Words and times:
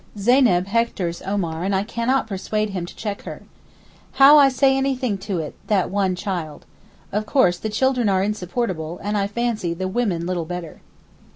Zeyneb 0.17 0.65
hectors 0.65 1.21
Omar 1.27 1.63
and 1.63 1.75
I 1.75 1.83
cannot 1.83 2.25
persuade 2.25 2.71
him 2.71 2.87
to 2.87 2.95
check 2.95 3.21
her. 3.21 3.43
'How 4.13 4.39
I 4.39 4.49
say 4.49 4.75
anything 4.75 5.19
to 5.19 5.37
it, 5.37 5.53
that 5.67 5.91
one 5.91 6.15
child?' 6.15 6.65
Of 7.11 7.27
course, 7.27 7.59
the 7.59 7.69
children 7.69 8.09
are 8.09 8.23
insupportable, 8.23 8.99
and, 9.03 9.15
I 9.15 9.27
fancy, 9.27 9.75
the 9.75 9.87
women 9.87 10.25
little 10.25 10.45
better. 10.45 10.81